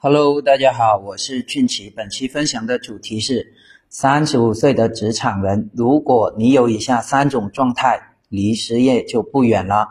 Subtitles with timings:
[0.00, 1.90] Hello，大家好，我是俊奇。
[1.90, 3.52] 本期分享的主题是：
[3.88, 9.88] 三十五岁的职场人，如果你有以下三种状态，离失业就不远了。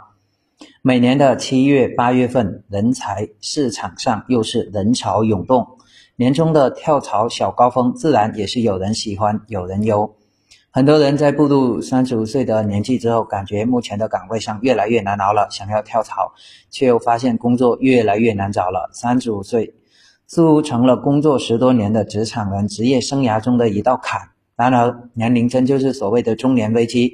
[0.82, 5.68] 每年的七月、八月份，人才市场上又是人潮涌动，
[6.16, 10.16] 年终的跳槽小高峰，自然也是有人喜欢，有人忧。
[10.72, 16.32] 很多人在步入三十五岁的年纪之后，感觉目前的岗位上越来越难熬了，想要跳槽，
[16.70, 18.90] 却又发现工作越来越难找了。
[18.94, 19.74] 三十五岁。
[20.28, 24.30] 似乎成了工作十多年的职场人职业生涯中的一道坎。
[24.58, 27.14] 然而，年龄真就是所谓的中年危机？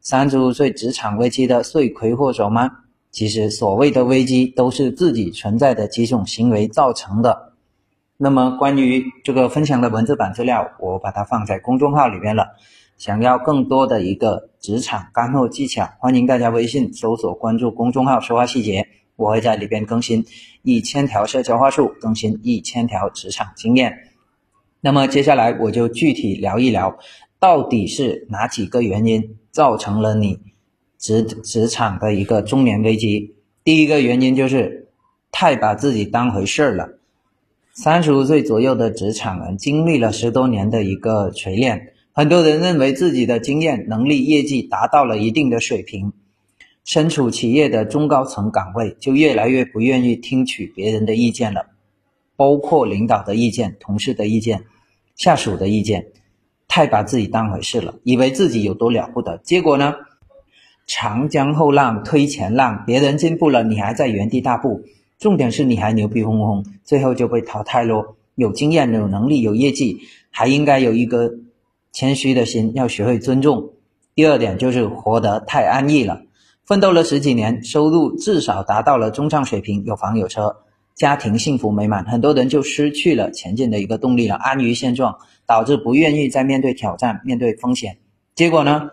[0.00, 2.70] 三十五岁职场危机的罪魁祸首吗？
[3.10, 7.52] 其实，所谓的危机都是自己存在的几种行为造成的。
[8.16, 12.56] 那么，关于这个分享的文字版资料，我把它放在公众号里面了。
[12.96, 18.86] 想要更多的一个职场干货技巧，欢迎大家微信搜索关注公众号“说话细节”。
[19.16, 20.24] 我会在里边更新
[20.62, 24.08] 一千条社交话术，更新一千条职场经验。
[24.80, 26.98] 那么接下来我就具体聊一聊，
[27.38, 30.40] 到底是哪几个原因造成了你
[30.98, 33.34] 职职场的一个中年危机？
[33.62, 34.88] 第一个原因就是
[35.30, 36.98] 太把自己当回事儿了。
[37.74, 46.12] 三十五岁左右的职场人经历了十多年的一个锤炼，很多人认为自己的经验、能力、业绩达到了一定的水平。
[46.84, 51.66] 身处企业的中高层岗位，就越来越不愿意听取别人的意见了，
[52.36, 54.64] 包括领导的意见、同事的意见、
[55.14, 56.06] 下属的意见，
[56.66, 59.38] 太把自己当回事了，以为自己有多了不得。
[59.38, 59.94] 结果呢，
[60.86, 64.82] 长江后浪推前浪，别人进步了，你还在原地踏步。
[65.18, 68.16] 重点是你还牛逼哄哄，最后就被淘汰喽。
[68.34, 71.32] 有经验、有能力、有业绩，还应该有一个
[71.92, 73.70] 谦虚的心，要学会尊重。
[74.16, 76.22] 第二点就是活得太安逸了。
[76.64, 80.58] 奋斗了十几年，收入至少达到了中上水平，有房有车，
[80.94, 87.98] 家庭幸福美满，很多人就失去了前进的一个动力了，安于现状，导致不愿意再面对挑战、面对风险。
[88.36, 88.90] 结果呢，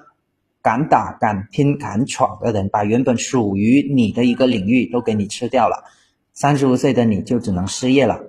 [0.64, 5.84] 敢打、敢拼、敢闯的人，把原本属于你的一个领域都给你吃掉了。
[6.34, 8.20] 三十五岁的你就只能失业了。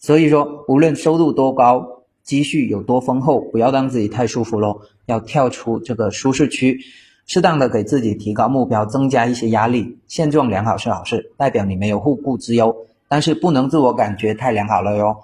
[0.00, 6.80] 所以说，无论收入多高，积蓄有多丰厚，不要让自己太舒服喽，要跳出这个舒适区。
[7.28, 9.98] 适当的给自己提高目标，增加一些压力。
[10.06, 12.74] 现状良好是好事，代表你没有后顾之忧，
[13.06, 15.14] 但是不能自我感觉太良好了哟。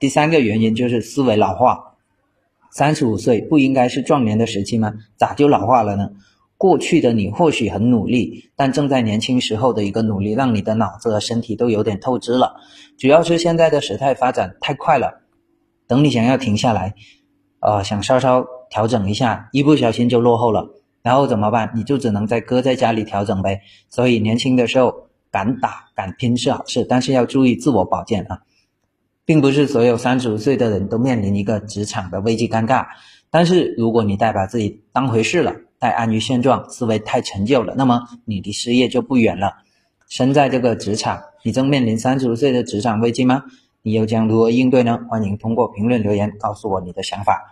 [0.00, 1.94] 第三个原因就是思维老化。
[2.72, 4.94] 三十五岁不应该是壮年的时期吗？
[5.16, 6.10] 咋就老化了呢？
[6.58, 12.56] 过去的你或许很努力，但正在年轻时候的一个努力，让你的脑子和身体都有点透支了。
[12.98, 15.20] 主要是现在的时态发展太快了，
[15.86, 16.94] 等你想要停下来，
[17.60, 20.70] 呃，想稍稍调整一下，一不小心就落后了。
[21.04, 21.70] 然后怎么办？
[21.74, 23.60] 你就只能在搁在家里调整呗。
[23.90, 28.40] 所以年轻的时候敢打敢拼是好事，但是要注意自我保健啊，
[29.26, 32.86] 并不是所有三十五岁的人都面临一个职场的危机尴尬。
[33.30, 39.52] 但是如果你太把自己当回事了，太安于现状，思维太陈旧了，那么你离失业就不远了。
[40.08, 43.44] 身在这个职场，你正面临三十五岁的职场危机吗？
[43.82, 44.98] 你又将如何应对呢？
[45.10, 47.42] 欢迎通过评论留言告诉我你的想法。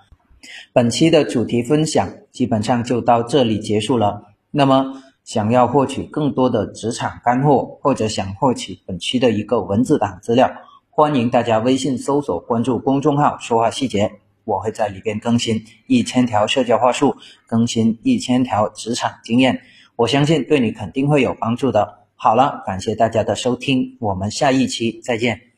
[0.73, 4.23] 本期的主题分享基本上就到这里结束了。
[4.51, 10.51] 那么，想要获取更多的职场干货，或者想获取本期的一个文字档资料，
[10.91, 14.11] 欢迎大家微信搜索关注公众号“说话细节”，
[14.45, 17.17] 我会在里边更新一千条社交话术，
[17.47, 19.61] 更新一千条职场经验，
[19.97, 22.01] 我相信对你肯定会有帮助的。
[22.17, 25.52] 好了，感谢大家的收听，我们下一期再见。